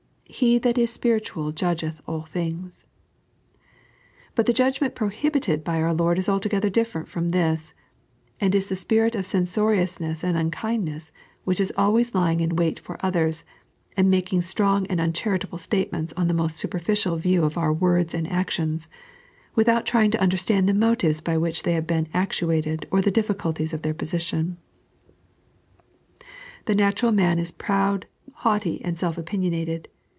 "He 0.41 0.57
that 0.59 0.77
is 0.77 0.89
spiritual 0.89 1.51
judgeth 1.51 1.99
all 2.07 2.21
things." 2.21 2.87
But 4.33 4.45
the 4.45 4.53
judgment 4.53 4.95
prohibited 4.95 5.61
by 5.61 5.81
our 5.81 5.93
Lord 5.93 6.17
is 6.17 6.29
altogether 6.29 6.69
different 6.69 7.09
from 7.09 7.29
this, 7.29 7.73
and 8.39 8.55
is 8.55 8.69
that 8.69 8.77
spirit 8.77 9.13
of 9.13 9.25
cenaoriousness 9.25 10.23
and 10.23 10.37
unkiudness 10.37 11.11
which 11.43 11.59
is 11.59 11.73
always 11.75 12.15
lying 12.15 12.39
in 12.39 12.55
wait 12.55 12.79
for 12.79 12.97
others, 13.05 13.43
and 13.97 14.09
making 14.09 14.41
strong 14.43 14.87
and 14.87 15.01
uncharitable 15.01 15.57
statements 15.57 16.13
on 16.15 16.29
the 16.29 16.33
moat 16.33 16.51
superficial 16.51 17.17
view 17.17 17.43
of 17.43 17.55
their 17.55 17.73
words 17.73 18.13
and 18.13 18.25
actions, 18.31 18.87
without 19.53 19.85
trying 19.85 20.11
to 20.11 20.21
understand 20.21 20.65
the 20.67 20.73
motives 20.73 21.19
by 21.19 21.35
which 21.35 21.63
they 21.63 21.73
have 21.73 21.85
been 21.85 22.07
actuated 22.13 22.87
or 22.89 23.01
the 23.01 23.11
difficulties 23.11 23.73
of 23.73 23.81
their 23.81 23.93
position. 23.93 24.55
The 26.67 26.75
natural 26.75 27.11
man 27.11 27.37
is 27.37 27.51
proud, 27.51 28.05
haughty, 28.33 28.81
and 28.81 28.97
self 28.97 29.17
opinionated. 29.17 29.89